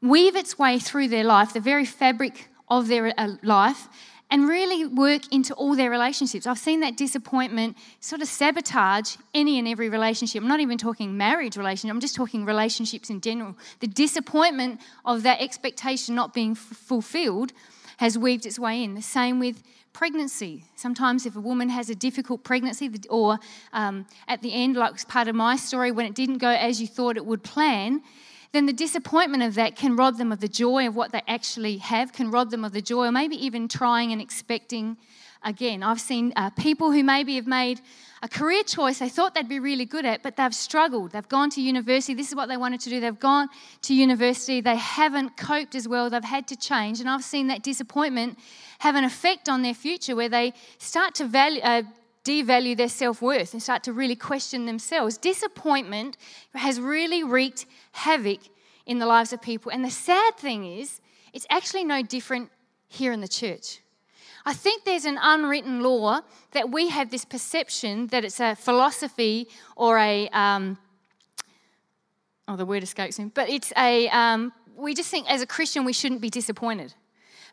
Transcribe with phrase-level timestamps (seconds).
[0.00, 3.86] weave its way through their life, the very fabric of their uh, life,
[4.28, 6.44] and really work into all their relationships.
[6.44, 10.42] I've seen that disappointment sort of sabotage any and every relationship.
[10.42, 13.56] I'm not even talking marriage relationship, I'm just talking relationships in general.
[13.78, 17.52] The disappointment of that expectation not being f- fulfilled
[17.98, 18.94] has weaved its way in.
[18.94, 19.62] The same with
[19.92, 20.64] pregnancy.
[20.74, 23.38] Sometimes, if a woman has a difficult pregnancy, or
[23.72, 26.86] um, at the end, like part of my story, when it didn't go as you
[26.86, 28.02] thought it would plan,
[28.52, 31.78] then the disappointment of that can rob them of the joy of what they actually
[31.78, 34.96] have, can rob them of the joy, or maybe even trying and expecting
[35.44, 35.82] again.
[35.82, 37.80] I've seen uh, people who maybe have made
[38.22, 41.10] a career choice they thought they'd be really good at, but they've struggled.
[41.10, 42.14] They've gone to university.
[42.14, 43.00] This is what they wanted to do.
[43.00, 43.48] They've gone
[43.82, 44.60] to university.
[44.60, 46.08] They haven't coped as well.
[46.08, 47.00] They've had to change.
[47.00, 48.38] And I've seen that disappointment
[48.78, 51.60] have an effect on their future where they start to value.
[51.62, 51.82] Uh,
[52.24, 55.18] devalue their self worth and start to really question themselves.
[55.18, 56.16] Disappointment
[56.54, 58.38] has really wreaked havoc
[58.86, 59.72] in the lives of people.
[59.72, 61.00] And the sad thing is,
[61.32, 62.50] it's actually no different
[62.88, 63.80] here in the church.
[64.44, 66.20] I think there's an unwritten law
[66.50, 70.78] that we have this perception that it's a philosophy or a, um,
[72.48, 75.84] oh, the word escapes me, but it's a, um, we just think as a Christian
[75.84, 76.94] we shouldn't be disappointed.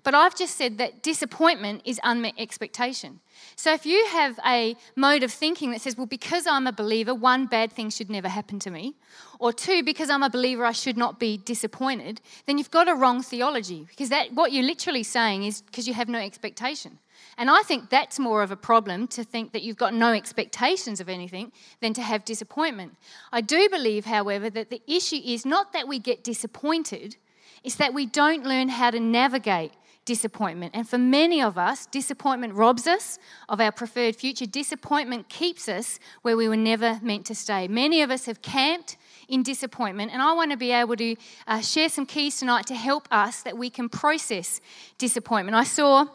[0.04, 3.20] But I've just said that disappointment is unmet expectation.
[3.56, 7.14] So if you have a mode of thinking that says, well, because I'm a believer,
[7.14, 8.96] one, bad thing should never happen to me,
[9.40, 12.96] or two, because I'm a believer, I should not be disappointed, then you've got a
[12.96, 13.86] wrong theology.
[13.90, 17.00] Because that, what you're literally saying is because you have no expectation.
[17.38, 21.00] And I think that's more of a problem to think that you've got no expectations
[21.00, 21.52] of anything
[21.82, 22.96] than to have disappointment.
[23.32, 27.18] I do believe, however, that the issue is not that we get disappointed,
[27.64, 29.74] it's that we don't learn how to navigate
[30.10, 30.72] disappointment.
[30.74, 34.48] And for many of us, disappointment robs us of our preferred future.
[34.48, 37.68] Disappointment keeps us where we were never meant to stay.
[37.68, 38.98] Many of us have camped
[39.28, 41.16] in disappointment, and I want to be able to
[41.46, 44.62] uh, share some keys tonight to help us that we can process
[44.98, 45.56] disappointment.
[45.56, 46.08] I saw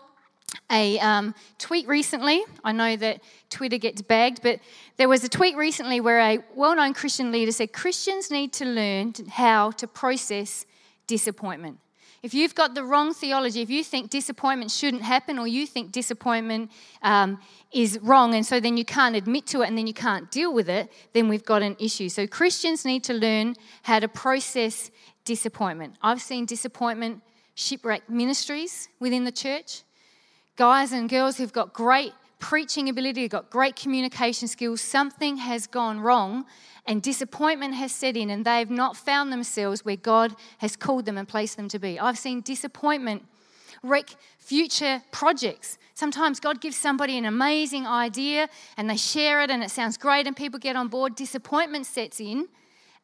[0.73, 2.43] a um, tweet recently.
[2.65, 4.59] I know that Twitter gets bagged, but
[4.97, 8.65] there was a tweet recently where a well known Christian leader said Christians need to
[8.65, 10.67] learn how to process
[11.07, 11.79] disappointment.
[12.25, 15.93] If you've got the wrong theology, if you think disappointment shouldn't happen or you think
[15.93, 16.71] disappointment
[17.03, 17.39] um,
[17.71, 20.55] is wrong and so then you can't admit to it and then you can't deal
[20.55, 22.09] with it, then we've got an issue.
[22.09, 24.91] So Christians need to learn how to process
[25.27, 25.97] disappointment.
[26.01, 27.21] I've seen disappointment
[27.57, 29.83] shipwreck ministries within the church.
[30.57, 35.67] Guys and girls who've got great preaching ability, who've got great communication skills, something has
[35.67, 36.45] gone wrong
[36.87, 41.17] and disappointment has set in and they've not found themselves where God has called them
[41.17, 41.99] and placed them to be.
[41.99, 43.25] I've seen disappointment
[43.83, 45.79] wreck future projects.
[45.95, 50.27] Sometimes God gives somebody an amazing idea and they share it and it sounds great
[50.27, 51.15] and people get on board.
[51.15, 52.49] Disappointment sets in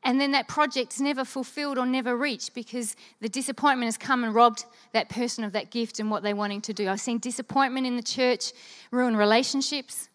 [0.02, 4.34] and then that project's never fulfilled or never reached because the disappointment has come and
[4.34, 6.88] robbed that person of that gift and what they're wanting to do.
[6.88, 8.52] I've seen disappointment in the church
[8.90, 10.08] ruin relationships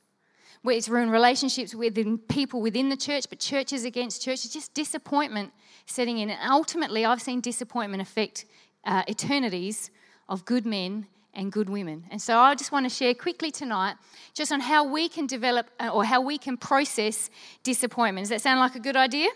[0.64, 5.54] where it's ruined relationships within people within the church, but churches against churches, just disappointment
[5.86, 6.32] setting in.
[6.32, 8.46] And ultimately, I've seen disappointment affect
[8.84, 9.92] uh, eternities
[10.28, 11.06] of good men
[11.36, 12.06] and good women.
[12.10, 13.98] And so I just want to share quickly tonight
[14.34, 17.30] just on how we can develop uh, or how we can process
[17.62, 18.24] disappointment.
[18.24, 19.30] Does that sound like a good idea?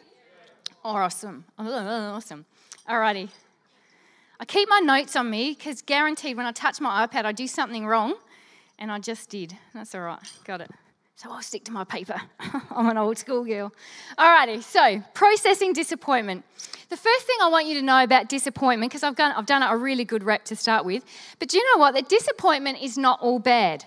[0.84, 1.46] Awesome.
[1.60, 2.46] Awesome.
[2.88, 3.30] Alrighty.
[4.40, 7.48] I keep my notes on me because guaranteed when I touch my iPad, I do
[7.48, 8.16] something wrong.
[8.78, 9.58] And I just did.
[9.74, 10.20] That's all right.
[10.46, 10.72] Got it.
[11.16, 12.16] So I'll stick to my paper.
[12.72, 13.74] I'm an old school girl.
[14.18, 16.46] Alrighty, so processing disappointment.
[16.88, 19.62] The first thing I want you to know about disappointment, because I've done, I've done
[19.62, 21.04] a really good rep to start with,
[21.38, 21.94] but do you know what?
[21.94, 23.84] That disappointment is not all bad.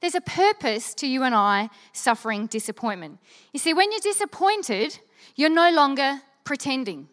[0.00, 3.20] There's a purpose to you and I suffering disappointment.
[3.52, 4.98] You see, when you're disappointed,
[5.36, 7.08] you're no longer pretending.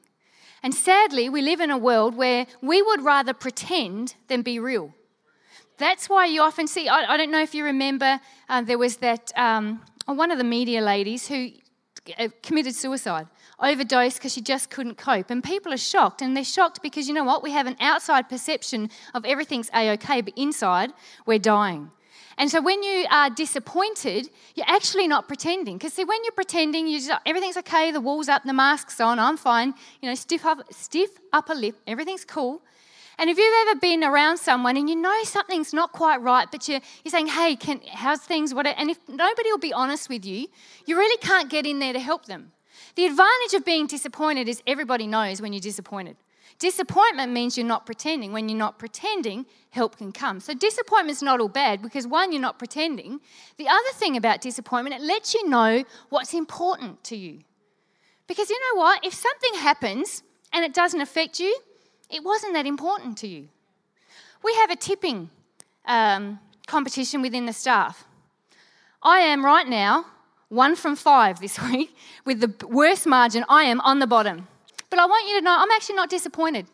[0.61, 4.93] And sadly, we live in a world where we would rather pretend than be real.
[5.77, 8.97] That's why you often see, I, I don't know if you remember, uh, there was
[8.97, 11.51] that, um, one of the media ladies who
[12.17, 13.27] uh, committed suicide,
[13.59, 15.29] overdosed because she just couldn't cope.
[15.29, 16.21] And people are shocked.
[16.21, 17.43] And they're shocked because you know what?
[17.43, 20.91] We have an outside perception of everything's A OK, but inside,
[21.25, 21.91] we're dying.
[22.39, 25.77] And so when you are disappointed, you're actually not pretending.
[25.77, 29.19] Because see, when you're pretending, you just, everything's okay, the wall's up, the mask's on,
[29.19, 32.61] I'm fine, you know, stiff, up, stiff upper lip, everything's cool.
[33.17, 36.65] And if you've ever been around someone and you know something's not quite right, but
[36.69, 38.53] you're, you're saying, hey, can, how's things?
[38.53, 38.65] What?
[38.65, 40.47] And if nobody will be honest with you,
[40.85, 42.53] you really can't get in there to help them.
[42.95, 46.15] The advantage of being disappointed is everybody knows when you're disappointed.
[46.59, 48.33] Disappointment means you're not pretending.
[48.33, 50.41] When you're not pretending, help can come.
[50.41, 53.21] So disappointment's not all bad because one, you're not pretending.
[53.57, 57.39] The other thing about disappointment, it lets you know what's important to you.
[58.27, 59.05] Because you know what?
[59.05, 60.21] If something happens
[60.51, 61.57] and it doesn't affect you,
[62.09, 63.47] it wasn't that important to you.
[64.43, 65.29] We have a tipping
[65.85, 68.05] um, competition within the staff.
[69.01, 70.05] I am right now
[70.49, 71.95] one from five this week
[72.25, 73.45] with the worst margin.
[73.47, 74.47] I am on the bottom.
[74.89, 76.67] But I want you to know I'm actually not disappointed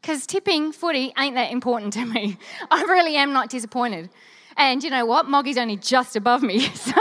[0.00, 2.38] because tipping footy ain't that important to me.
[2.70, 4.10] I really am not disappointed.
[4.56, 5.26] And you know what?
[5.26, 6.68] Moggy's only just above me.
[6.74, 6.92] So,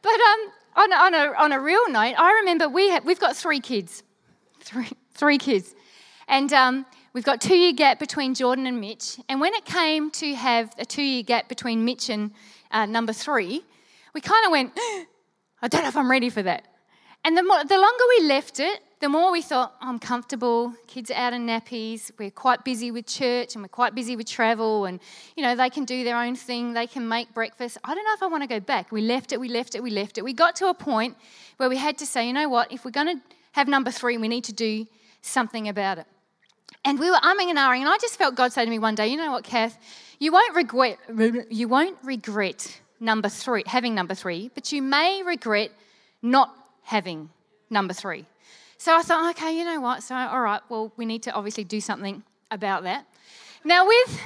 [0.00, 3.36] but um, on, on, a, on a real note, I remember we have, we've got
[3.36, 4.04] three kids,
[4.60, 5.74] three, three kids.
[6.28, 9.18] And um, we've got two year gap between Jordan and Mitch.
[9.28, 12.30] And when it came to have a two year gap between Mitch and
[12.70, 13.64] uh, number three,
[14.14, 14.72] we kind of went,
[15.62, 16.66] I don't know if I'm ready for that.
[17.24, 20.74] And the, more, the longer we left it, the more we thought, oh, I'm comfortable,
[20.88, 24.26] kids are out in nappies, we're quite busy with church and we're quite busy with
[24.26, 24.98] travel, and
[25.36, 27.78] you know, they can do their own thing, they can make breakfast.
[27.84, 28.90] I don't know if I want to go back.
[28.90, 30.24] We left it, we left it, we left it.
[30.24, 31.16] We got to a point
[31.58, 33.22] where we had to say, you know what, if we're going to
[33.52, 34.86] have number three, we need to do
[35.22, 36.06] something about it.
[36.84, 38.96] And we were umming and ahhing, and I just felt God say to me one
[38.96, 39.78] day, you know what, Kath,
[40.18, 40.98] you won't regret,
[41.50, 45.70] you won't regret number three, having number three, but you may regret
[46.20, 46.57] not
[46.88, 47.28] having
[47.68, 48.24] number three.
[48.78, 50.02] So I thought, okay, you know what?
[50.02, 53.04] So, all right, well, we need to obviously do something about that.
[53.62, 54.20] Now, with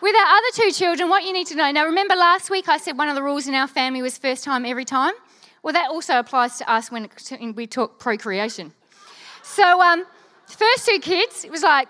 [0.00, 1.70] with our other two children, what you need to know.
[1.70, 4.42] Now, remember last week I said one of the rules in our family was first
[4.42, 5.12] time every time?
[5.62, 7.08] Well, that also applies to us when
[7.54, 8.72] we talk procreation.
[9.42, 10.04] So, um,
[10.46, 11.88] first two kids, it was like,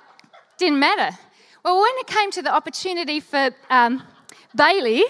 [0.58, 1.16] didn't matter.
[1.64, 4.02] Well, when it came to the opportunity for um,
[4.56, 5.04] Bailey,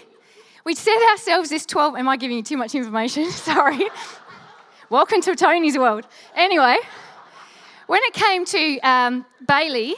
[0.64, 1.96] we set ourselves this 12.
[1.96, 3.31] Am I giving you too much information?
[3.31, 3.88] Sorry.
[4.93, 6.07] Welcome to Tony's world.
[6.37, 6.76] Anyway,
[7.87, 9.95] when it came to um, Bailey,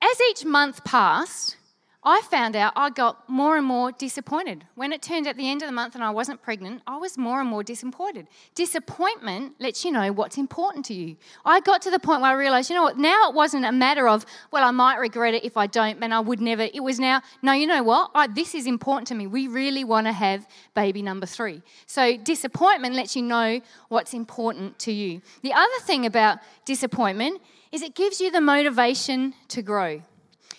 [0.00, 1.56] as each month passed,
[2.04, 4.64] I found out I got more and more disappointed.
[4.76, 7.18] When it turned at the end of the month and I wasn't pregnant, I was
[7.18, 8.28] more and more disappointed.
[8.54, 11.16] Disappointment lets you know what's important to you.
[11.44, 13.72] I got to the point where I realized, you know what, now it wasn't a
[13.72, 16.68] matter of, well, I might regret it if I don't, and I would never.
[16.72, 19.26] It was now, no, you know what, I, this is important to me.
[19.26, 21.62] We really want to have baby number three.
[21.86, 25.20] So disappointment lets you know what's important to you.
[25.42, 30.02] The other thing about disappointment is it gives you the motivation to grow.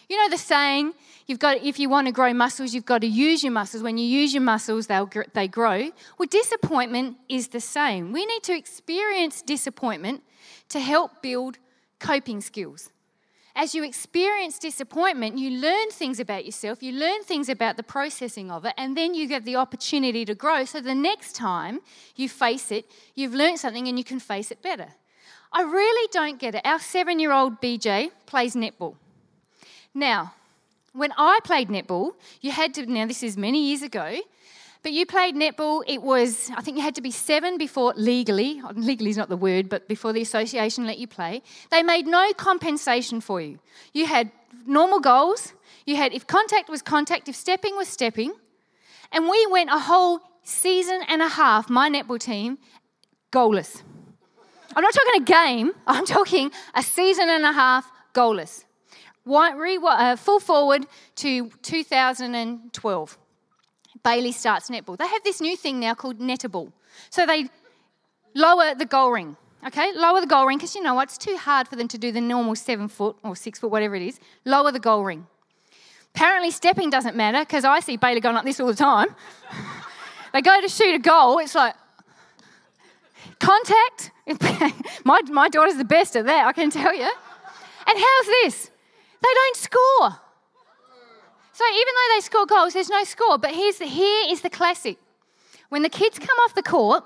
[0.10, 0.94] You know the saying,
[1.30, 3.84] You've got, if you want to grow muscles, you've got to use your muscles.
[3.84, 5.92] When you use your muscles, they'll, they grow.
[6.18, 8.12] Well, disappointment is the same.
[8.12, 10.24] We need to experience disappointment
[10.70, 11.60] to help build
[12.00, 12.90] coping skills.
[13.56, 18.50] As you experience disappointment, you learn things about yourself, you learn things about the processing
[18.50, 20.66] of it, and then you get the opportunity to grow.
[20.66, 21.82] So the next time
[22.16, 24.88] you face it, you've learned something and you can face it better.
[25.54, 26.66] I really don't get it.
[26.66, 28.96] Our seven year old BJ plays netball.
[29.94, 30.34] Now,
[30.94, 34.18] when I played netball, you had to, now this is many years ago,
[34.82, 38.62] but you played netball, it was, I think you had to be seven before legally,
[38.76, 41.42] legally is not the word, but before the association let you play.
[41.70, 43.60] They made no compensation for you.
[43.94, 44.32] You had
[44.66, 45.54] normal goals,
[45.86, 48.34] you had, if contact was contact, if stepping was stepping,
[49.12, 52.58] And we went a whole season and a half, my netball team,
[53.32, 53.82] goalless.
[54.76, 58.66] I'm not talking a game, I'm talking a season and a half goalless.
[59.28, 63.18] Uh, full forward to 2012.
[64.04, 64.98] Bailey starts netball.
[64.98, 66.72] They have this new thing now called nettable.
[67.10, 67.50] So they
[68.34, 69.36] lower the goal ring.
[69.68, 71.10] Okay, lower the goal ring because you know what?
[71.10, 73.96] It's too hard for them to do the normal seven foot or six foot, whatever
[73.96, 74.20] it is.
[74.46, 75.28] Lower the goal ring.
[76.16, 79.08] Apparently, stepping doesn't matter because I see Bailey going like this all the time.
[80.34, 81.76] they go to shoot a goal, it's like
[83.40, 84.12] contact.
[85.04, 87.04] my, my daughter's the best at that, I can tell you.
[87.04, 88.69] And how's this?
[89.22, 90.20] They don't score.
[91.54, 93.38] So even though they score goals, there's no score.
[93.38, 94.98] But here's the, here is the classic.
[95.68, 97.04] When the kids come off the court,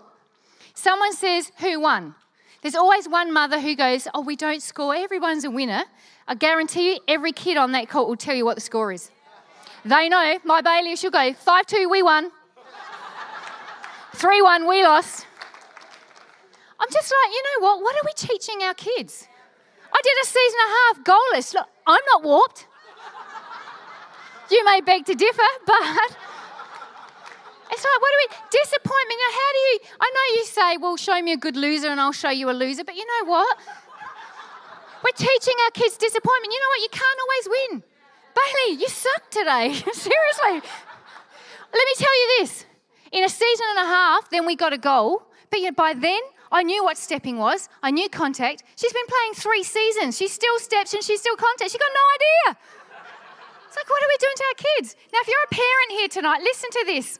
[0.76, 2.16] someone says, Who won?
[2.62, 4.96] There's always one mother who goes, Oh, we don't score.
[4.96, 5.84] Everyone's a winner.
[6.28, 9.10] I guarantee you, every kid on that court will tell you what the score is.
[9.84, 10.40] They know.
[10.46, 12.32] My Bailey, she'll go 5 2, we won.
[14.14, 15.26] 3 1, we lost.
[16.80, 17.82] I'm just like, you know what?
[17.82, 19.28] What are we teaching our kids?
[19.92, 21.54] I did a season and a half goalless.
[21.54, 22.68] Look, I'm not warped.
[24.50, 25.82] You may beg to differ, but
[27.72, 29.20] it's like, what do we, disappointment.
[29.20, 32.00] Now, how do you, I know you say, well, show me a good loser and
[32.00, 33.58] I'll show you a loser, but you know what?
[35.04, 36.54] We're teaching our kids disappointment.
[36.54, 36.82] You know what?
[36.82, 37.84] You can't always win.
[38.36, 39.74] Bailey, you suck today.
[39.92, 40.70] Seriously.
[41.74, 42.66] Let me tell you this.
[43.12, 45.24] In a season and a half, then we got a goal.
[45.50, 46.20] But by then,
[46.54, 47.68] I knew what stepping was.
[47.82, 48.64] I knew contact.
[48.76, 50.16] She's been playing three seasons.
[50.16, 51.74] She still steps and she still contacts.
[51.74, 52.60] She got no idea.
[53.68, 54.96] It's like, what are we doing to our kids?
[55.12, 57.20] Now, if you're a parent here tonight, listen to this.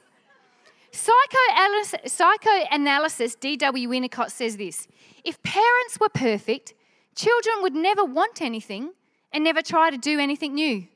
[0.92, 3.88] Psychoanalysis, psychoanalysis D.W.
[3.88, 4.86] Winnicott says this
[5.24, 6.74] If parents were perfect,
[7.16, 8.92] children would never want anything
[9.32, 10.86] and never try to do anything new.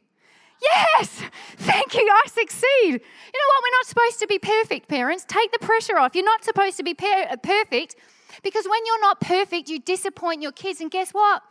[0.62, 1.22] Yes,
[1.56, 2.62] thank you, I succeed.
[2.84, 3.62] You know what?
[3.64, 5.24] We're not supposed to be perfect, parents.
[5.26, 6.14] Take the pressure off.
[6.14, 7.96] You're not supposed to be per- perfect
[8.42, 11.42] because when you're not perfect, you disappoint your kids, and guess what?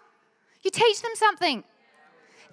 [0.63, 1.63] You teach them something.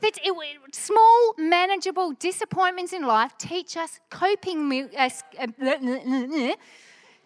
[0.00, 6.54] That it, small, manageable disappointments in life teach us coping, uh, uh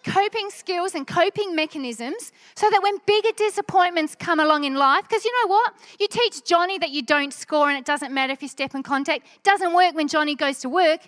[0.05, 5.25] coping skills and coping mechanisms so that when bigger disappointments come along in life, because
[5.25, 5.75] you know what?
[5.99, 8.83] You teach Johnny that you don't score and it doesn't matter if you step in
[8.83, 9.27] contact.
[9.43, 11.00] Doesn't work when Johnny goes to work.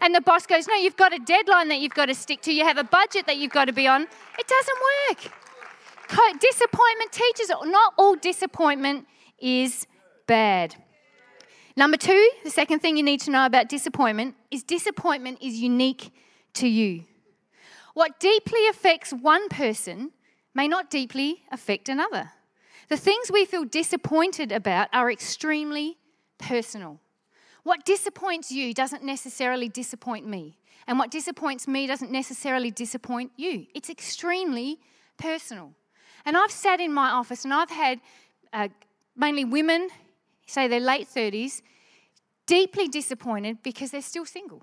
[0.00, 2.52] And the boss goes, No, you've got a deadline that you've got to stick to.
[2.52, 4.02] You have a budget that you've got to be on.
[4.02, 5.32] It doesn't work.
[6.40, 7.50] Disappointment teaches.
[7.64, 9.06] Not all disappointment
[9.38, 9.86] is
[10.26, 10.76] bad.
[11.76, 16.12] Number two, the second thing you need to know about disappointment is disappointment is unique
[16.54, 17.04] to you.
[17.94, 20.12] What deeply affects one person
[20.54, 22.32] may not deeply affect another.
[22.88, 25.96] The things we feel disappointed about are extremely
[26.38, 27.00] personal.
[27.62, 30.58] What disappoints you doesn't necessarily disappoint me.
[30.86, 33.66] And what disappoints me doesn't necessarily disappoint you.
[33.74, 34.78] It's extremely
[35.16, 35.72] personal.
[36.24, 38.00] And I've sat in my office and I've had
[38.52, 38.68] uh,
[39.16, 39.88] mainly women,
[40.46, 41.62] say their late 30s,
[42.46, 44.62] deeply disappointed because they're still single.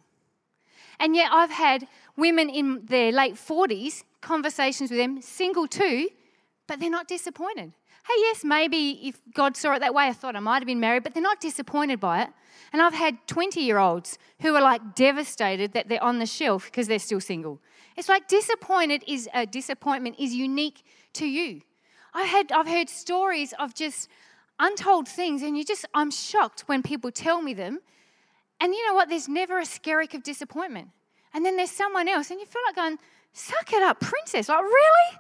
[0.99, 1.87] And yet I've had
[2.17, 6.09] women in their late 40s, conversations with them, single too,
[6.69, 7.73] but they're not disappointed.
[8.07, 10.79] Hey, yes, maybe if God saw it that way, I thought I might have been
[10.79, 12.29] married, but they're not disappointed by it.
[12.71, 16.65] And I've had 20 year olds who are like devastated that they're on the shelf
[16.65, 17.59] because they're still single.
[17.97, 20.83] It's like disappointed is a uh, disappointment is unique
[21.13, 21.61] to you.
[22.13, 24.07] I've had I've heard stories of just
[24.59, 27.79] untold things, and you just I'm shocked when people tell me them.
[28.61, 29.09] And you know what?
[29.09, 30.89] There's never a skerrick of disappointment.
[31.33, 32.97] And then there's someone else, and you feel like going,
[33.33, 34.49] suck it up, princess.
[34.49, 35.19] Like, really?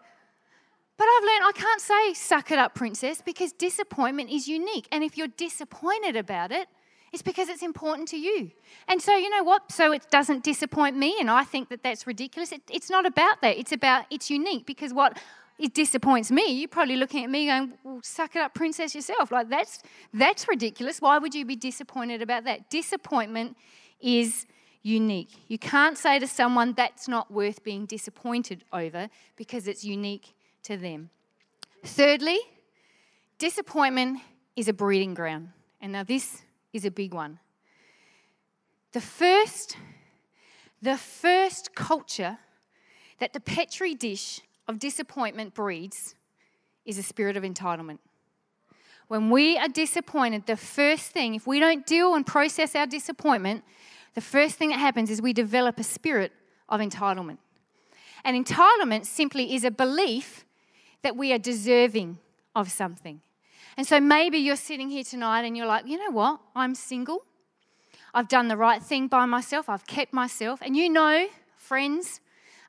[0.99, 4.85] But I've learned I can't say suck it up, princess, because disappointment is unique.
[4.91, 6.67] And if you're disappointed about it,
[7.13, 8.51] it's because it's important to you.
[8.89, 9.71] And so, you know what?
[9.71, 12.51] So it doesn't disappoint me, and I think that that's ridiculous.
[12.51, 13.57] It, it's not about that.
[13.57, 15.17] It's about it's unique because what
[15.57, 19.31] it disappoints me, you're probably looking at me going, well, suck it up, princess, yourself.
[19.31, 19.81] Like, that's,
[20.13, 20.99] that's ridiculous.
[20.99, 22.69] Why would you be disappointed about that?
[22.69, 23.55] Disappointment
[24.01, 24.45] is
[24.83, 25.31] unique.
[25.47, 30.33] You can't say to someone that's not worth being disappointed over because it's unique
[30.69, 31.09] to them.
[31.83, 32.37] Thirdly,
[33.39, 34.19] disappointment
[34.55, 35.49] is a breeding ground.
[35.81, 37.39] And now this is a big one.
[38.91, 39.77] The first,
[40.79, 42.37] the first culture
[43.17, 46.13] that the Petri dish of disappointment breeds
[46.85, 47.97] is a spirit of entitlement.
[49.07, 53.63] When we are disappointed, the first thing, if we don't deal and process our disappointment,
[54.13, 56.31] the first thing that happens is we develop a spirit
[56.67, 57.39] of entitlement.
[58.23, 60.45] And entitlement simply is a belief
[61.01, 62.17] that we are deserving
[62.55, 63.21] of something.
[63.77, 66.39] And so maybe you're sitting here tonight and you're like, you know what?
[66.55, 67.23] I'm single.
[68.13, 70.59] I've done the right thing by myself, I've kept myself.
[70.61, 72.21] And you know, friends,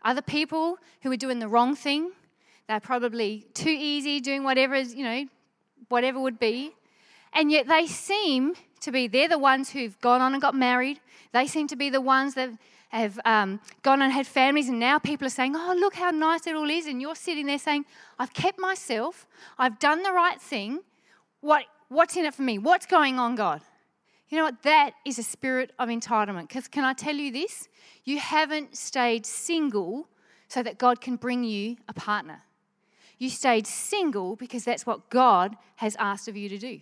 [0.03, 2.13] other people who are doing the wrong thing,
[2.69, 5.27] they're probably too easy, doing whatever is, you know,
[5.89, 6.73] whatever would be.
[7.33, 11.01] And yet they seem to be, they're the ones who've gone on and got married.
[11.33, 12.51] They seem to be the ones that
[12.91, 16.47] have um, gone and had families, and now people are saying, Oh, look how nice
[16.47, 16.87] it all is.
[16.87, 17.87] And you're sitting there saying,
[18.19, 19.27] I've kept myself,
[19.59, 20.81] I've done the right thing.
[21.41, 22.59] What, what's in it for me?
[22.59, 23.63] What's going on, God?
[24.29, 24.63] You know what?
[24.63, 26.49] That is a spirit of entitlement.
[26.49, 27.69] Because can I tell you this?
[28.05, 30.09] You haven't stayed single
[30.49, 32.43] so that God can bring you a partner.
[33.19, 36.81] You stayed single because that's what God has asked of you to do.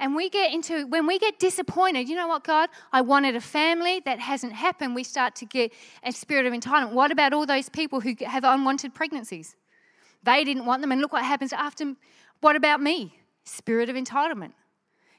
[0.00, 2.68] And we get into, when we get disappointed, you know what, God?
[2.92, 4.94] I wanted a family that hasn't happened.
[4.94, 5.72] We start to get
[6.04, 6.92] a spirit of entitlement.
[6.92, 9.56] What about all those people who have unwanted pregnancies?
[10.22, 11.94] They didn't want them, and look what happens after.
[12.40, 13.18] What about me?
[13.44, 14.52] Spirit of entitlement.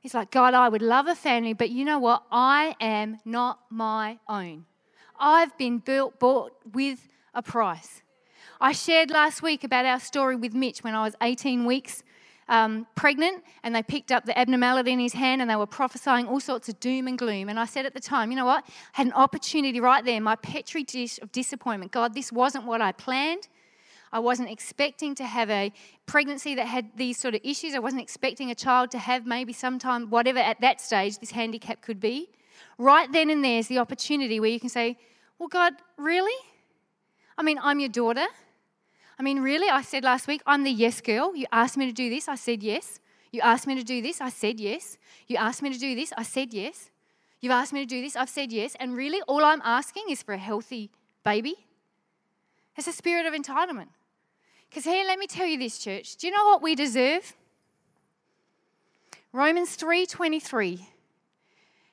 [0.01, 2.24] It's like, God, I would love a family, but you know what?
[2.31, 4.65] I am not my own.
[5.19, 8.01] I've been built, bought with a price.
[8.62, 12.03] I shared last week about our story with Mitch when I was 18 weeks
[12.50, 16.27] um, pregnant, and they picked up the abnormality in his hand and they were prophesying
[16.27, 17.48] all sorts of doom and gloom.
[17.48, 18.65] And I said at the time, you know what?
[18.68, 21.91] I had an opportunity right there, my petri dish of disappointment.
[21.91, 23.48] God, this wasn't what I planned.
[24.12, 25.72] I wasn't expecting to have a
[26.08, 27.75] pregnancy that had these sort of issues.
[27.75, 31.82] I wasn't expecting a child to have maybe sometime, whatever at that stage this handicap
[31.84, 32.29] could be.
[32.79, 34.98] Right then and there's the opportunity where you can say,
[35.38, 36.36] Well, God, really?
[37.38, 38.25] I mean, I'm your daughter.
[39.19, 39.69] I mean, really?
[39.69, 41.35] I said last week, I'm the yes girl.
[41.35, 43.01] You asked me to do this, I said yes.
[43.31, 44.97] You asked me to do this, I said yes.
[45.27, 46.89] You asked me to do this, I said yes.
[47.41, 48.75] You've asked me to do this, I've said yes.
[48.79, 50.89] And really, all I'm asking is for a healthy
[51.23, 51.55] baby.
[52.75, 53.89] It's a spirit of entitlement.
[54.69, 56.15] Because here, let me tell you this, church.
[56.17, 57.35] Do you know what we deserve?
[59.31, 60.88] Romans 3:23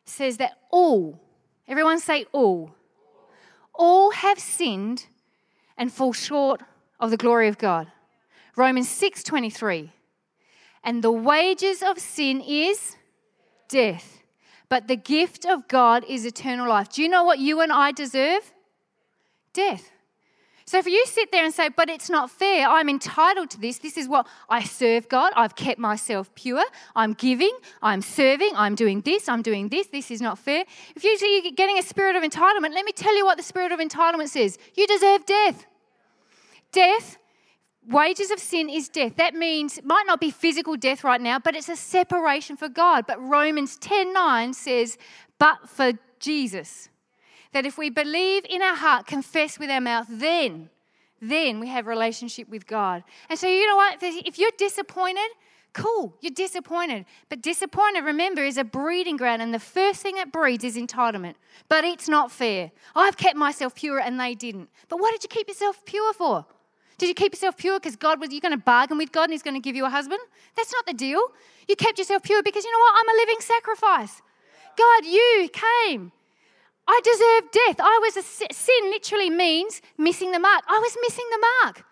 [0.04, 1.20] says that all,
[1.68, 2.74] everyone say all,
[3.74, 5.06] all have sinned
[5.76, 6.62] and fall short
[6.98, 7.90] of the glory of God.
[8.56, 9.92] Romans 6:23.
[10.82, 12.96] And the wages of sin is
[13.68, 14.22] death,
[14.68, 16.88] but the gift of God is eternal life.
[16.90, 18.52] Do you know what you and I deserve?
[19.52, 19.90] Death.
[20.64, 23.78] So if you sit there and say, but it's not fair, I'm entitled to this,
[23.78, 26.64] this is what I serve God, I've kept myself pure,
[26.96, 30.64] I'm giving, I'm serving, I'm doing this, I'm doing this, this is not fair.
[30.96, 33.78] If you're getting a spirit of entitlement, let me tell you what the spirit of
[33.78, 35.66] entitlement says you deserve death.
[36.76, 37.16] Death,
[37.88, 39.16] wages of sin is death.
[39.16, 43.06] That means might not be physical death right now, but it's a separation for God.
[43.06, 44.98] But Romans 10 9 says,
[45.38, 46.90] but for Jesus.
[47.54, 50.68] That if we believe in our heart, confess with our mouth, then,
[51.18, 53.04] then we have relationship with God.
[53.30, 53.96] And so you know what?
[54.02, 55.30] If you're disappointed,
[55.72, 57.06] cool, you're disappointed.
[57.30, 61.36] But disappointed, remember, is a breeding ground, and the first thing it breeds is entitlement.
[61.70, 62.70] But it's not fair.
[62.94, 64.68] I've kept myself pure and they didn't.
[64.90, 66.44] But what did you keep yourself pure for?
[66.98, 69.32] Did you keep yourself pure because God was, you're going to bargain with God and
[69.32, 70.20] He's going to give you a husband?
[70.56, 71.20] That's not the deal.
[71.68, 72.94] You kept yourself pure because you know what?
[72.98, 74.22] I'm a living sacrifice.
[74.76, 76.12] God, you came.
[76.88, 77.80] I deserve death.
[77.80, 78.22] I was a
[78.54, 80.62] sin, literally means missing the mark.
[80.68, 81.84] I was missing the mark.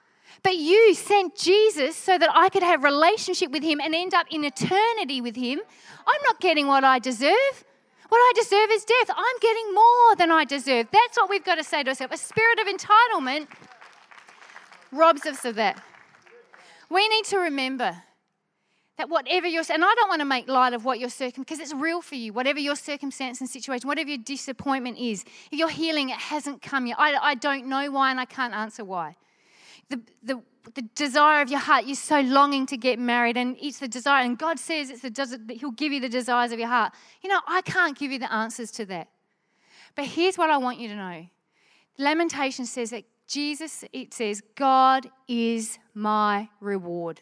[0.42, 4.26] But you sent Jesus so that I could have relationship with him and end up
[4.30, 5.60] in eternity with him.
[6.06, 7.64] I'm not getting what I deserve.
[8.08, 9.16] What I deserve is death.
[9.16, 10.86] I'm getting more than I deserve.
[10.92, 12.14] That's what we've got to say to ourselves.
[12.14, 13.48] A spirit of entitlement
[14.92, 15.82] robs us of that.
[16.90, 17.96] We need to remember
[18.96, 21.58] that whatever your and I don't want to make light of what your circum because
[21.58, 22.32] it's real for you.
[22.32, 26.86] Whatever your circumstance and situation, whatever your disappointment is, if you're healing, it hasn't come
[26.86, 26.96] yet.
[26.98, 29.16] I, I don't know why, and I can't answer why.
[29.88, 30.42] The, the
[30.74, 34.24] the desire of your heart, you're so longing to get married, and it's the desire,
[34.24, 36.92] and God says it's the He'll give you the desires of your heart.
[37.22, 39.08] You know, I can't give you the answers to that.
[39.94, 41.26] But here's what I want you to know
[41.98, 47.20] Lamentation says that Jesus, it says, God is my reward.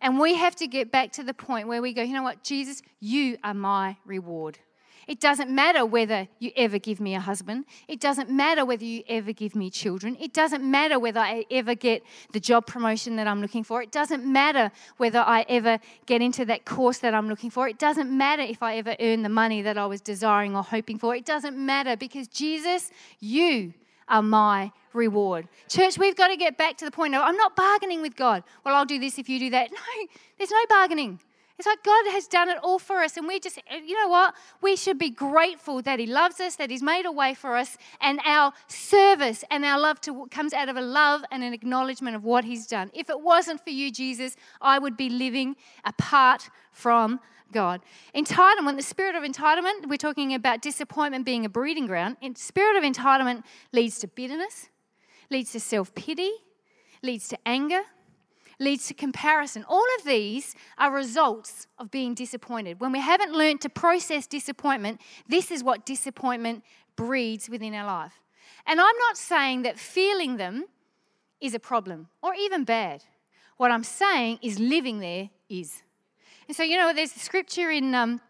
[0.00, 2.42] And we have to get back to the point where we go, you know what,
[2.42, 4.58] Jesus, you are my reward.
[5.06, 7.64] It doesn't matter whether you ever give me a husband.
[7.86, 10.16] It doesn't matter whether you ever give me children.
[10.20, 13.80] It doesn't matter whether I ever get the job promotion that I'm looking for.
[13.80, 17.68] It doesn't matter whether I ever get into that course that I'm looking for.
[17.68, 20.98] It doesn't matter if I ever earn the money that I was desiring or hoping
[20.98, 21.14] for.
[21.14, 23.74] It doesn't matter because Jesus, you
[24.08, 25.48] are my reward.
[25.68, 28.42] Church, we've got to get back to the point of I'm not bargaining with God.
[28.64, 29.70] Well, I'll do this if you do that.
[29.76, 30.06] No,
[30.38, 31.20] there's no bargaining.
[31.58, 34.08] It's like God has done it all for us, and we just, eh, you know
[34.08, 34.34] what?
[34.60, 37.78] We should be grateful that He loves us, that He's made a way for us,
[38.00, 42.14] and our service and our love to, comes out of a love and an acknowledgement
[42.14, 42.90] of what He's done.
[42.92, 47.20] If it wasn't for you, Jesus, I would be living apart from
[47.52, 47.80] God.
[48.14, 52.16] Entitlement, the spirit of entitlement, we're talking about disappointment being a breeding ground.
[52.34, 54.68] Spirit of entitlement leads to bitterness,
[55.30, 56.30] leads to self pity,
[57.02, 57.82] leads to anger,
[58.58, 59.64] leads to comparison.
[59.68, 62.80] All of these are results of being disappointed.
[62.80, 66.64] When we haven't learned to process disappointment, this is what disappointment
[66.96, 68.20] breeds within our life.
[68.66, 70.64] And I'm not saying that feeling them
[71.40, 73.04] is a problem or even bad.
[73.56, 75.82] What I'm saying is living there is.
[76.48, 78.20] And so, you know, there's a scripture in um,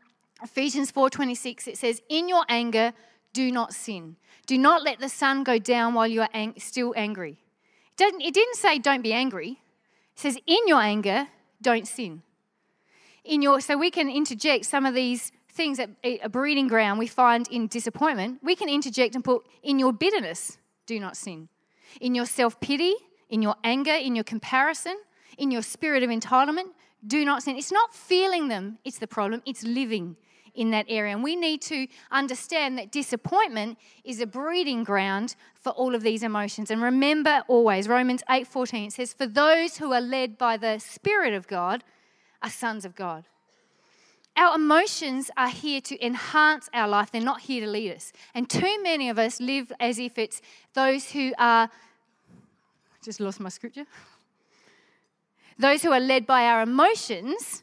[0.43, 1.67] Ephesians 4:26.
[1.67, 2.93] It says, "In your anger,
[3.37, 4.17] do not sin.
[4.47, 7.39] Do not let the sun go down while you are ang- still angry."
[7.91, 9.61] It didn't, it didn't say don't be angry.
[10.17, 11.29] It says, in your anger,
[11.61, 12.23] don't sin.
[13.25, 16.99] In your, so we can interject some of these things that eh, a breeding ground
[16.99, 18.41] we find in disappointment.
[18.43, 21.49] We can interject and put, in your bitterness, do not sin.
[22.01, 22.95] In your self pity,
[23.29, 24.97] in your anger, in your comparison,
[25.37, 26.71] in your spirit of entitlement,
[27.07, 27.57] do not sin.
[27.57, 30.17] It's not feeling them, it's the problem, it's living
[30.57, 31.13] in that area.
[31.13, 36.23] And we need to understand that disappointment is a breeding ground for all of these
[36.23, 36.71] emotions.
[36.71, 41.47] And remember always, Romans 8:14 says, "For those who are led by the Spirit of
[41.47, 41.85] God
[42.43, 43.27] are sons of God."
[44.37, 47.11] Our emotions are here to enhance our life.
[47.11, 48.13] They're not here to lead us.
[48.35, 50.43] And too many of us live as if it's
[50.75, 51.71] those who are
[53.03, 53.87] just lost my scripture.
[55.59, 57.63] Those who are led by our emotions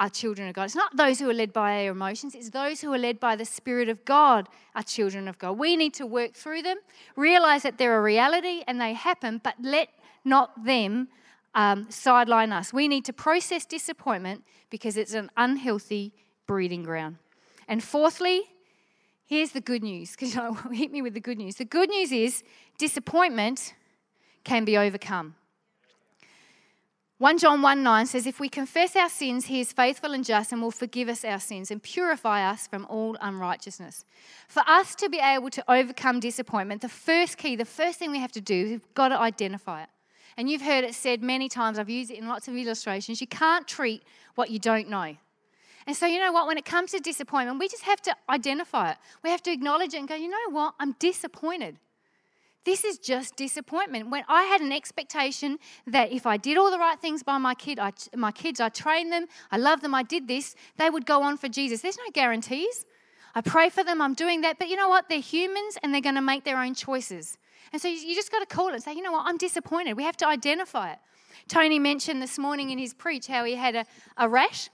[0.00, 0.64] are children of God.
[0.64, 3.36] It's not those who are led by our emotions, it's those who are led by
[3.36, 5.58] the Spirit of God are children of God.
[5.58, 6.78] We need to work through them,
[7.16, 9.90] realize that they're a reality and they happen, but let
[10.24, 11.08] not them
[11.54, 12.72] um, sideline us.
[12.72, 16.14] We need to process disappointment because it's an unhealthy
[16.46, 17.18] breeding ground.
[17.68, 18.44] And fourthly,
[19.26, 21.56] here's the good news because you know, hit me with the good news.
[21.56, 22.42] The good news is
[22.78, 23.74] disappointment
[24.44, 25.34] can be overcome.
[27.20, 30.52] 1 John 1 9 says, If we confess our sins, he is faithful and just
[30.52, 34.06] and will forgive us our sins and purify us from all unrighteousness.
[34.48, 38.20] For us to be able to overcome disappointment, the first key, the first thing we
[38.20, 39.90] have to do we've got to identify it.
[40.38, 43.20] And you've heard it said many times, I've used it in lots of illustrations.
[43.20, 44.02] You can't treat
[44.36, 45.14] what you don't know.
[45.86, 46.46] And so, you know what?
[46.46, 48.96] When it comes to disappointment, we just have to identify it.
[49.22, 50.72] We have to acknowledge it and go, you know what?
[50.80, 51.76] I'm disappointed.
[52.64, 54.10] This is just disappointment.
[54.10, 57.54] When I had an expectation that if I did all the right things by my
[57.54, 61.06] kid, I, my kids, I trained them, I love them, I did this, they would
[61.06, 61.80] go on for Jesus.
[61.80, 62.84] There's no guarantees.
[63.34, 65.08] I pray for them, I'm doing that, but you know what?
[65.08, 67.38] They're humans and they're going to make their own choices.
[67.72, 69.26] And so you just got to call it and say, you know what?
[69.26, 69.94] I'm disappointed.
[69.94, 70.98] We have to identify it.
[71.48, 74.68] Tony mentioned this morning in his preach how he had a, a rash.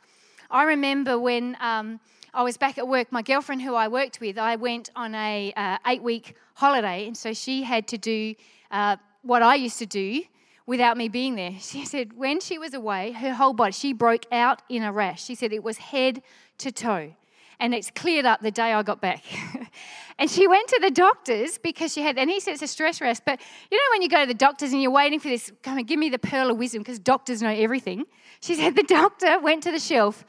[0.50, 2.00] I remember when um,
[2.34, 5.52] I was back at work, my girlfriend who I worked with, I went on a
[5.56, 8.34] uh, eight week holiday, and so she had to do
[8.70, 10.22] uh, what I used to do
[10.66, 11.54] without me being there.
[11.60, 15.24] She said when she was away, her whole body, she broke out in a rash.
[15.24, 16.22] She said it was head
[16.58, 17.14] to toe.
[17.58, 19.24] And it's cleared up the day I got back.
[20.18, 23.00] and she went to the doctors because she had, and he said it's a stress
[23.00, 23.20] rash.
[23.24, 25.78] But you know, when you go to the doctors and you're waiting for this, come
[25.78, 28.04] and give me the pearl of wisdom because doctors know everything.
[28.40, 30.26] She said the doctor went to the shelf,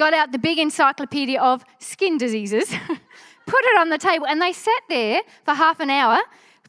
[0.00, 2.70] got out the big encyclopedia of skin diseases,
[3.46, 6.18] put it on the table, and they sat there for half an hour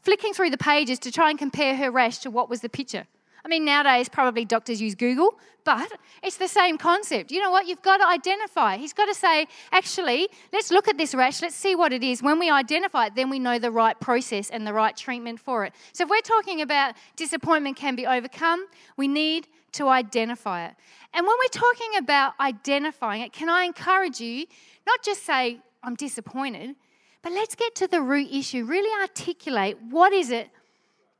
[0.02, 3.06] flicking through the pages to try and compare her rash to what was the picture.
[3.42, 5.90] I mean, nowadays probably doctors use Google, but
[6.22, 7.32] it's the same concept.
[7.32, 7.66] You know what?
[7.66, 8.76] You've got to identify.
[8.76, 12.22] He's got to say, actually, let's look at this rash, let's see what it is.
[12.22, 15.64] When we identify it, then we know the right process and the right treatment for
[15.64, 15.72] it.
[15.94, 18.66] So if we're talking about disappointment can be overcome,
[18.98, 20.74] we need to identify it.
[21.14, 24.46] And when we're talking about identifying it, can I encourage you
[24.86, 26.76] not just say, I'm disappointed.
[27.22, 28.64] But let's get to the root issue.
[28.64, 30.50] Really articulate what is it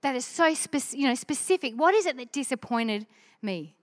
[0.03, 1.75] that is so speci- you know, specific.
[1.75, 3.07] What is it that disappointed
[3.41, 3.77] me?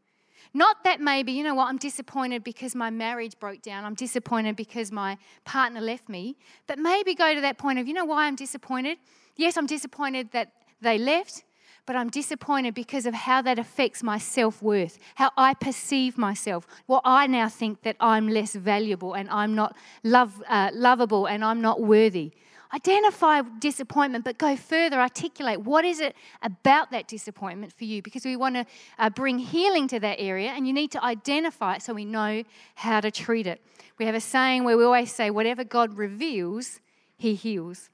[0.53, 3.85] Not that maybe, you know what, I'm disappointed because my marriage broke down.
[3.85, 6.35] I'm disappointed because my partner left me.
[6.67, 8.97] But maybe go to that point of, you know why I'm disappointed?
[9.37, 10.51] Yes, I'm disappointed that
[10.81, 11.43] they left
[11.89, 16.67] but I'm disappointed because of how that affects my self worth, how I perceive myself.
[16.85, 21.43] Well, I now think that I'm less valuable and I'm not love, uh, lovable and
[21.43, 22.31] I'm not worthy.
[22.75, 28.23] Identify disappointment, but go further, articulate what is it about that disappointment for you because
[28.23, 28.65] we want to
[28.99, 32.43] uh, bring healing to that area and you need to identify it so we know
[32.75, 33.63] how to treat it.
[33.97, 36.81] We have a saying where we always say, whatever God reveals,
[37.17, 37.89] He heals.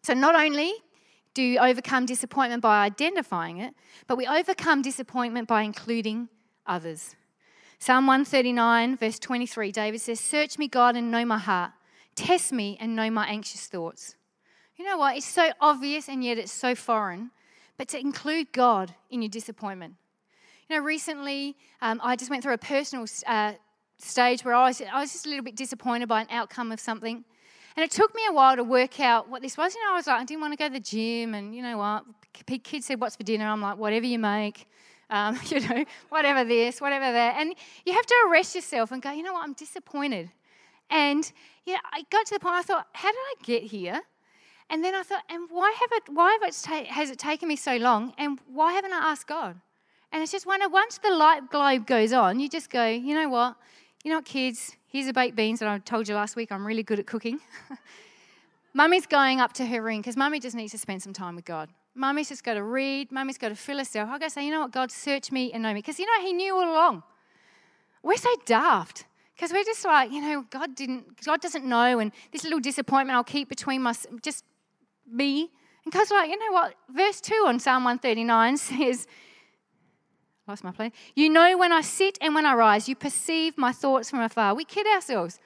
[0.00, 0.72] So not only
[1.36, 3.74] do overcome disappointment by identifying it,
[4.06, 6.30] but we overcome disappointment by including
[6.66, 7.14] others.
[7.78, 11.72] Psalm 139, verse 23, David says, Search me, God, and know my heart.
[12.14, 14.16] Test me and know my anxious thoughts.
[14.76, 15.18] You know what?
[15.18, 17.30] It's so obvious and yet it's so foreign.
[17.76, 19.96] But to include God in your disappointment.
[20.70, 23.52] You know, recently um, I just went through a personal uh,
[23.98, 26.80] stage where I was, I was just a little bit disappointed by an outcome of
[26.80, 27.26] something.
[27.76, 29.74] And it took me a while to work out what this was.
[29.74, 31.62] You know, I was like, I didn't want to go to the gym, and you
[31.62, 32.04] know what?
[32.62, 33.46] Kids said, What's for dinner?
[33.46, 34.66] I'm like, Whatever you make.
[35.10, 37.36] Um, you know, whatever this, whatever that.
[37.38, 39.44] And you have to arrest yourself and go, You know what?
[39.44, 40.30] I'm disappointed.
[40.88, 41.30] And
[41.64, 44.00] yeah, I got to the point I thought, How did I get here?
[44.68, 46.02] And then I thought, and why have it?
[46.12, 48.14] Why have it ta- has it taken me so long?
[48.18, 49.60] And why haven't I asked God?
[50.12, 53.28] And it's just when once the light globe goes on, you just go, you know
[53.28, 53.56] what?
[54.06, 54.76] You know what, kids?
[54.86, 56.52] Here's a baked beans that I told you last week.
[56.52, 57.40] I'm really good at cooking.
[58.72, 61.44] Mummy's going up to her room because Mummy just needs to spend some time with
[61.44, 61.70] God.
[61.92, 63.10] Mummy's just got to read.
[63.10, 64.08] Mummy's got to fill herself.
[64.08, 65.80] I go say, you know what, God, search me and know me.
[65.80, 67.02] Because, you know, He knew all along.
[68.04, 71.98] We're so daft because we're just like, you know, God didn't, God doesn't know.
[71.98, 73.92] And this little disappointment I'll keep between my,
[74.22, 74.44] just
[75.10, 75.50] me.
[75.84, 76.74] And God's like, you know what?
[76.94, 79.08] Verse 2 on Psalm 139 says,
[80.46, 80.92] lost my place.
[81.14, 82.88] You know when I sit and when I rise.
[82.88, 84.54] You perceive my thoughts from afar.
[84.54, 85.40] We kid ourselves.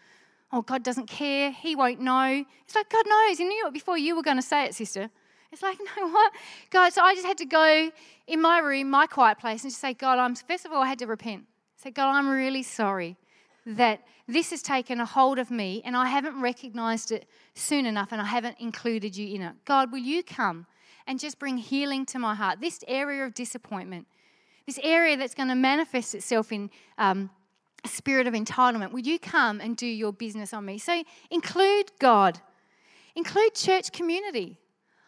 [0.52, 1.50] Oh, God doesn't care.
[1.52, 2.44] He won't know.
[2.64, 3.38] It's like, God knows.
[3.38, 5.08] He knew it before you were going to say it, sister.
[5.52, 6.32] It's like, no, what?
[6.70, 7.90] God, so I just had to go
[8.26, 10.86] in my room, my quiet place, and just say, God, I'm, first of all, I
[10.86, 11.44] had to repent.
[11.76, 13.16] Say, God, I'm really sorry
[13.64, 18.08] that this has taken a hold of me and I haven't recognized it soon enough
[18.12, 19.54] and I haven't included you in it.
[19.64, 20.66] God, will you come
[21.06, 22.60] and just bring healing to my heart?
[22.60, 24.06] This area of disappointment
[24.70, 27.28] this area that's going to manifest itself in um,
[27.84, 28.92] a spirit of entitlement.
[28.92, 30.78] Would you come and do your business on me?
[30.78, 32.38] So include God,
[33.16, 34.58] include church community.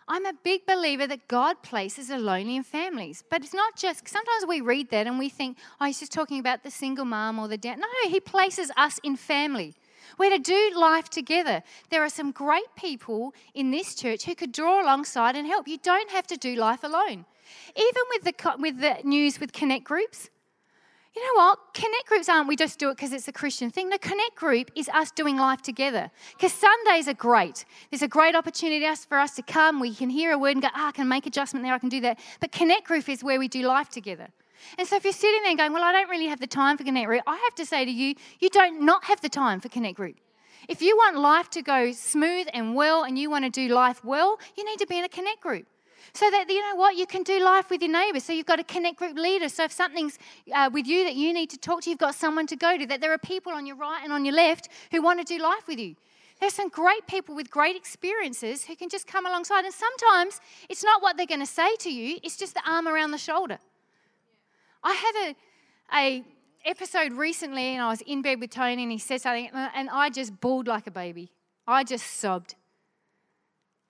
[0.09, 3.23] I'm a big believer that God places a lonely in families.
[3.31, 6.41] But it's not just, sometimes we read that and we think, oh, he's just talking
[6.41, 7.79] about the single mom or the dad.
[7.79, 9.75] No, he places us in family.
[10.19, 11.63] We're to do life together.
[11.91, 15.69] There are some great people in this church who could draw alongside and help.
[15.69, 17.27] You don't have to do life alone.
[17.77, 20.31] Even with the, with the news with connect groups,
[21.15, 21.59] you know what?
[21.75, 23.91] Connect groups aren't we just do it because it's a Christian thing.
[23.91, 26.11] The connect group is us doing life together.
[26.33, 27.67] Because Sundays are great.
[27.91, 29.79] There's a great opportunity for us to come.
[29.79, 31.91] We can hear a word and go, ah, I can make adjustment there, I can
[31.91, 32.19] do that.
[32.41, 34.29] But connect group is where we do life together.
[34.79, 36.85] And so if you're sitting there going, Well, I don't really have the time for
[36.85, 39.69] Connect Group, I have to say to you, you don't not have the time for
[39.69, 40.17] Connect Group.
[40.69, 44.05] If you want life to go smooth and well and you want to do life
[44.05, 45.67] well, you need to be in a Connect Group.
[46.13, 48.25] So that, you know what, you can do life with your neighbours.
[48.25, 49.49] So you've got a Connect Group leader.
[49.49, 50.19] So if something's
[50.55, 52.87] uh, with you that you need to talk to, you've got someone to go to.
[52.87, 55.43] That there are people on your right and on your left who want to do
[55.43, 55.97] life with you.
[56.41, 59.65] There's some great people with great experiences who can just come alongside.
[59.65, 62.89] And sometimes it's not what they're going to say to you, it's just the arm
[62.89, 63.59] around the shoulder.
[64.83, 65.37] I had a,
[65.97, 66.25] a
[66.65, 70.11] episode recently and I was in bed with Tony and he said something and I
[70.11, 71.31] just bawled like a baby.
[71.67, 72.57] I just sobbed.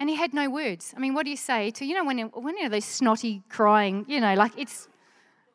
[0.02, 0.92] And he had no words.
[0.96, 3.44] I mean, what do you say to, you know, when, when you know, those snotty
[3.48, 4.88] crying, you know, like it's,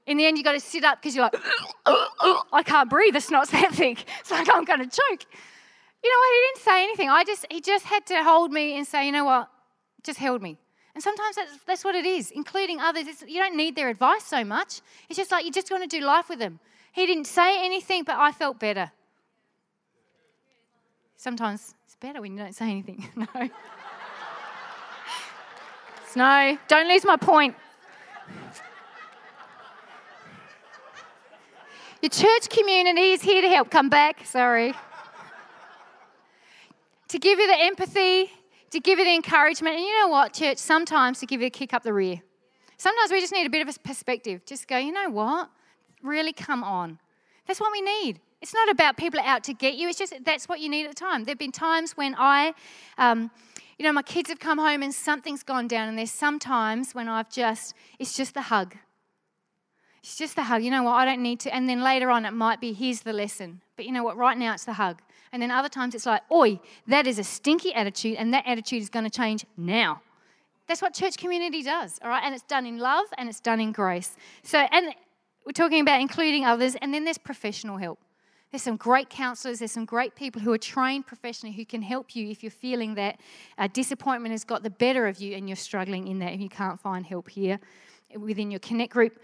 [0.06, 1.36] in the end, you've got to sit up because you're like,
[2.54, 4.06] I can't breathe, the snot's that thick.
[4.22, 5.26] It's like, I'm going to choke.
[6.02, 6.34] You know what?
[6.34, 7.10] He didn't say anything.
[7.10, 9.50] I just, he just had to hold me and say, you know what?
[10.02, 10.58] Just held me.
[10.96, 13.06] And sometimes that's, that's what it is, including others.
[13.06, 14.80] It's, you don't need their advice so much.
[15.10, 16.62] It's just like you just want to do life with them.
[16.94, 18.94] He didn't say anything, but I felt better.
[21.18, 23.10] Sometimes it's better when you don't say anything.
[23.18, 23.50] no.
[26.17, 27.56] No, don't lose my point.
[32.01, 33.69] Your church community is here to help.
[33.69, 34.73] Come back, sorry.
[37.08, 38.32] to give you the empathy,
[38.71, 39.75] to give you the encouragement.
[39.75, 40.58] And you know what, church?
[40.58, 42.21] Sometimes to give you a kick up the rear.
[42.77, 44.43] Sometimes we just need a bit of a perspective.
[44.45, 45.51] Just go, you know what?
[46.01, 46.97] Really come on.
[47.45, 48.19] That's what we need.
[48.41, 49.88] It's not about people out to get you.
[49.88, 51.23] It's just that's what you need at the time.
[51.23, 52.53] There have been times when I,
[52.97, 53.32] um,
[53.78, 57.08] you know, my kids have come home and something's gone down, and there's sometimes when
[57.08, 58.76] I've just, it's just the hug.
[60.02, 60.63] It's just the hug.
[60.63, 60.94] You know what?
[60.94, 61.54] I don't need to.
[61.54, 63.62] And then later on, it might be, here's the lesson.
[63.76, 64.18] But you know what?
[64.18, 65.02] Right now, it's the hug.
[65.32, 68.82] And then other times, it's like, oi, that is a stinky attitude, and that attitude
[68.82, 70.02] is going to change now.
[70.68, 72.24] That's what church community does, all right?
[72.24, 74.16] And it's done in love and it's done in grace.
[74.44, 74.94] So, and
[75.46, 78.00] we're talking about including others, and then there's professional help.
[78.58, 82.15] There's some great counselors, there's some great people who are trained professionally who can help
[82.15, 83.20] you if you're feeling that
[83.60, 86.50] uh, disappointment has got the better of you and you're struggling in that, if you
[86.50, 87.60] can't find help here
[88.15, 89.22] within your Connect group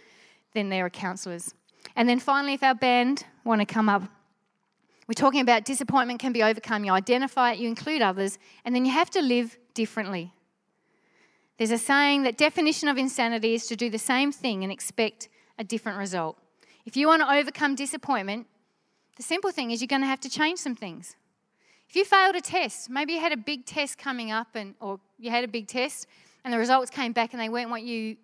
[0.54, 1.56] then there are counselors.
[1.96, 4.04] And then finally, if our band want to come up,
[5.08, 6.86] we're talking about disappointment can be overcome.
[6.86, 10.32] You identify it, you include others, and then you have to live differently.
[11.58, 15.28] There's a saying that definition of insanity is to do the same thing and expect
[15.58, 16.38] a different result.
[16.86, 18.46] If you want to overcome disappointment,
[19.15, 21.15] the simple thing is you're going to have to change some things.
[21.89, 24.99] If you failed a test, maybe you had a big test coming up and or
[25.19, 26.08] you had a big test
[26.43, 28.17] and the results came back and they weren't what you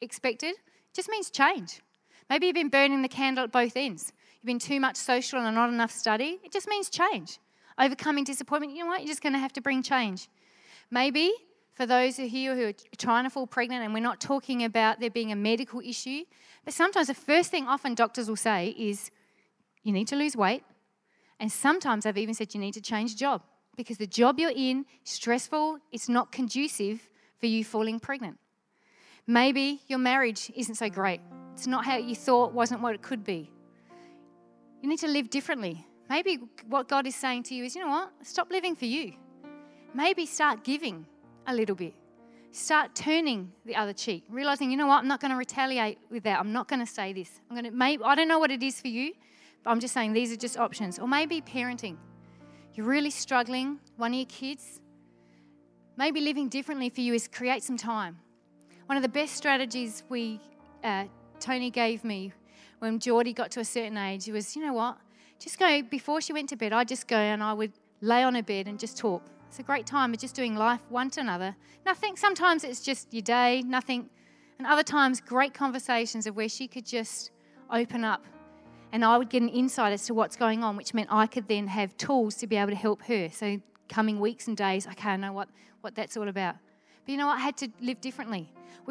[0.00, 1.80] expected, it just means change.
[2.28, 4.12] Maybe you've been burning the candle at both ends.
[4.34, 6.40] You've been too much social and not enough study.
[6.44, 7.38] It just means change.
[7.78, 9.00] Overcoming disappointment, you know what?
[9.00, 10.28] You're just going to have to bring change.
[10.90, 11.32] Maybe
[11.74, 14.98] for those who here who are trying to fall pregnant, and we're not talking about
[14.98, 16.24] there being a medical issue,
[16.64, 19.10] but sometimes the first thing often doctors will say is,
[19.86, 20.64] you need to lose weight.
[21.38, 23.42] And sometimes I've even said you need to change job
[23.76, 28.36] because the job you're in, is stressful, it's not conducive for you falling pregnant.
[29.28, 31.20] Maybe your marriage isn't so great.
[31.54, 33.48] It's not how you thought, wasn't what it could be.
[34.82, 35.86] You need to live differently.
[36.10, 38.10] Maybe what God is saying to you is, you know what?
[38.22, 39.12] Stop living for you.
[39.94, 41.06] Maybe start giving
[41.46, 41.94] a little bit.
[42.50, 44.98] Start turning the other cheek, realizing, you know what?
[44.98, 46.40] I'm not going to retaliate with that.
[46.40, 47.30] I'm not going to say this.
[47.48, 49.12] I'm going to maybe I don't know what it is for you,
[49.66, 51.00] but I'm just saying these are just options.
[51.00, 51.96] Or maybe parenting.
[52.74, 54.80] You're really struggling, one of your kids.
[55.96, 58.16] Maybe living differently for you is create some time.
[58.86, 60.40] One of the best strategies we
[60.84, 61.06] uh,
[61.40, 62.32] Tony gave me
[62.78, 64.98] when Geordie got to a certain age was, you know what?
[65.40, 66.72] Just go before she went to bed.
[66.72, 69.24] I'd just go and I would lay on her bed and just talk.
[69.48, 71.56] It's a great time of just doing life one to another.
[71.84, 72.16] Nothing.
[72.16, 74.10] Sometimes it's just your day, nothing,
[74.58, 77.32] and other times great conversations of where she could just
[77.68, 78.24] open up
[78.92, 81.48] and I would get an insight as to what's going on, which meant I could
[81.48, 83.28] then have tools to be able to help her.
[83.30, 85.48] So, coming weeks and days, okay, I know what,
[85.80, 86.56] what that's all about.
[87.04, 87.38] But you know what?
[87.38, 88.48] I had to live differently.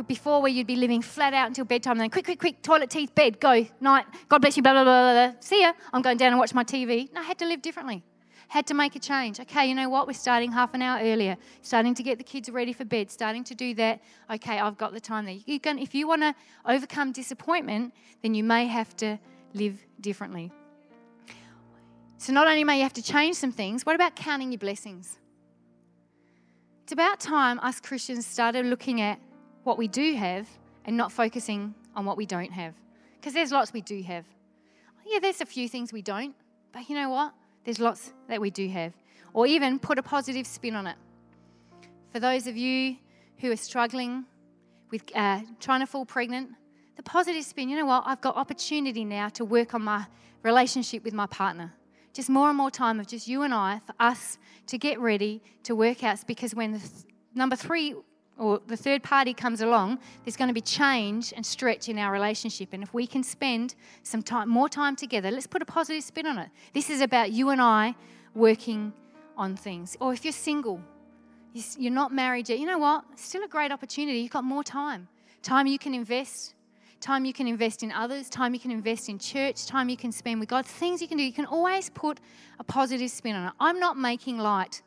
[0.08, 3.15] Before, where you'd be living flat out until bedtime, then quick, quick, quick, toilet, teeth,
[3.15, 5.39] bed, go, night, God bless you, blah, blah, blah, blah, blah.
[5.39, 5.71] See ya.
[5.93, 7.12] I'm going down and watch my TV.
[7.13, 8.03] No, I had to live differently.
[8.49, 9.39] Had to make a change.
[9.39, 10.05] Okay, you know what?
[10.05, 13.43] We're starting half an hour earlier, starting to get the kids ready for bed, starting
[13.45, 14.01] to do that.
[14.29, 15.38] Okay, I've got the time there.
[15.45, 19.17] You can, if you want to overcome disappointment, then you may have to
[19.56, 20.52] live differently.
[22.18, 25.18] So, not only may you have to change some things, what about counting your blessings?
[26.84, 29.20] It's about time us Christians started looking at
[29.63, 30.48] what we do have
[30.86, 32.76] and not focusing on what we don't have.
[33.15, 34.26] Because there's lots we do have.
[35.06, 36.36] Yeah, there's a few things we don't,
[36.72, 37.34] but you know what?
[37.63, 38.94] There's lots that we do have.
[39.34, 40.96] Or even put a positive spin on it.
[42.12, 42.98] For those of you
[43.39, 44.26] who are struggling
[44.91, 46.52] with uh, trying to fall pregnant,
[46.95, 48.03] the positive spin, you know what?
[48.05, 50.05] I've got opportunity now to work on my
[50.43, 51.73] relationship with my partner.
[52.13, 55.41] Just more and more time of just you and I for us to get ready
[55.63, 56.25] to work out.
[56.25, 56.91] Because when th-
[57.34, 57.93] number three
[58.38, 62.12] or the third party comes along, there's going to be change and stretch in our
[62.12, 62.69] relationship.
[62.71, 66.25] And if we can spend some time, more time together, let's put a positive spin
[66.25, 66.49] on it.
[66.73, 67.95] This is about you and I
[68.34, 68.93] working
[69.38, 69.97] on things.
[69.99, 70.81] Or if you're single,
[71.77, 73.03] you're not married yet, you know what?
[73.15, 74.19] Still a great opportunity.
[74.19, 75.08] You've got more time.
[75.41, 76.55] Time you can invest
[77.06, 80.12] time you can invest in others, time you can invest in church, time you can
[80.12, 81.24] spend with God, things you can do.
[81.24, 82.20] You can always put
[82.58, 83.54] a positive spin on it.
[83.60, 84.82] I'm not making light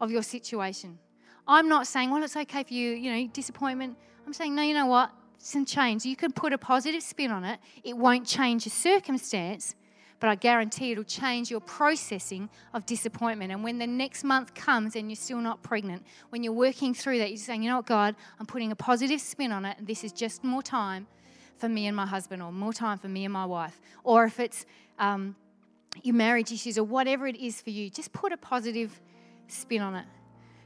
[0.00, 0.98] of your situation.
[1.46, 3.98] I'm not saying, well, it's okay for you, you know, disappointment.
[4.26, 5.10] I'm saying, no, you know what?
[5.36, 6.06] Some change.
[6.06, 7.60] You can put a positive spin on it.
[7.84, 9.74] It won't change your circumstance,
[10.18, 13.52] but I guarantee it'll change your processing of disappointment.
[13.52, 17.18] And when the next month comes and you're still not pregnant, when you're working through
[17.18, 19.86] that, you're saying, you know what, God, I'm putting a positive spin on it, and
[19.86, 21.06] this is just more time
[21.60, 24.40] for me and my husband, or more time for me and my wife, or if
[24.40, 24.66] it's
[24.98, 25.36] um,
[26.02, 29.00] your marriage issues, or whatever it is for you, just put a positive
[29.48, 30.06] spin on it.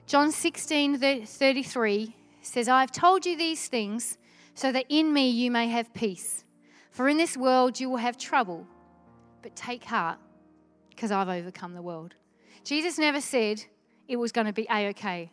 [0.07, 4.19] John 16 33 says, I have told you these things
[4.55, 6.45] so that in me you may have peace.
[6.91, 8.67] For in this world you will have trouble,
[9.43, 10.19] but take heart
[10.91, 12.15] because I've overcome the world.
[12.63, 13.65] Jesus never said
[14.07, 15.31] it was going to be a okay.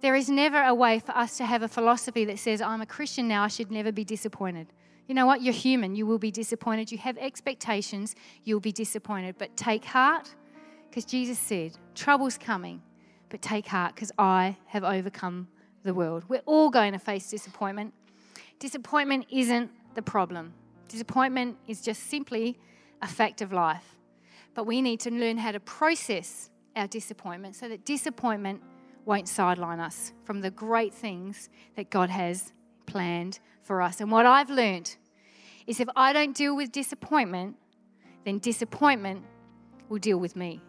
[0.00, 2.86] There is never a way for us to have a philosophy that says, I'm a
[2.86, 4.66] Christian now, I should never be disappointed.
[5.12, 5.42] You know what?
[5.42, 5.94] You're human.
[5.94, 6.90] You will be disappointed.
[6.90, 8.14] You have expectations.
[8.44, 9.34] You'll be disappointed.
[9.36, 10.34] But take heart
[10.88, 12.80] because Jesus said, Trouble's coming,
[13.28, 15.48] but take heart because I have overcome
[15.82, 16.24] the world.
[16.28, 17.92] We're all going to face disappointment.
[18.58, 20.54] Disappointment isn't the problem,
[20.88, 22.58] disappointment is just simply
[23.02, 23.98] a fact of life.
[24.54, 28.62] But we need to learn how to process our disappointment so that disappointment
[29.04, 32.54] won't sideline us from the great things that God has
[32.86, 34.00] planned for us.
[34.00, 34.96] And what I've learned
[35.66, 37.56] is if I don't deal with disappointment,
[38.24, 39.24] then disappointment
[39.88, 40.60] will deal with me.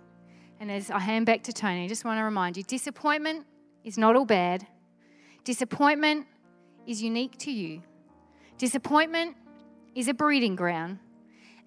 [0.60, 3.46] And as I hand back to Tony, I just want to remind you disappointment
[3.84, 4.66] is not all bad.
[5.44, 6.28] Disappointment
[6.88, 7.82] is unique to you.
[8.58, 9.36] Disappointment
[9.96, 11.00] is a breeding ground,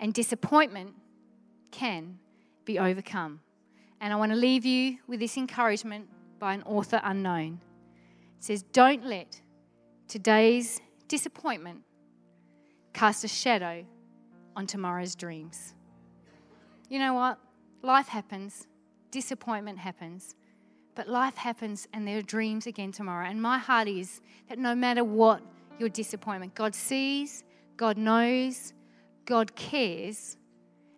[0.01, 0.95] and disappointment
[1.71, 2.19] can
[2.65, 3.41] be overcome.
[4.01, 6.09] And I want to leave you with this encouragement
[6.39, 7.61] by an author unknown.
[8.39, 9.41] It says, Don't let
[10.09, 11.83] today's disappointment
[12.97, 13.85] cast a shadow
[14.57, 15.75] on tomorrow's dreams.
[16.89, 17.39] You know what?
[17.83, 18.67] Life happens,
[19.11, 20.35] disappointment happens,
[20.95, 23.27] but life happens and there are dreams again tomorrow.
[23.27, 25.43] And my heart is that no matter what
[25.79, 27.45] your disappointment, God sees,
[27.77, 28.73] God knows,
[29.27, 30.39] God cares,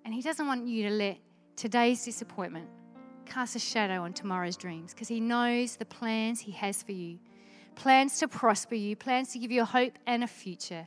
[0.04, 1.18] and He doesn't want you to let
[1.56, 2.68] today's disappointment
[3.26, 7.18] cast a shadow on tomorrow's dreams because He knows the plans He has for you
[7.74, 10.86] plans to prosper you, plans to give you a hope and a future.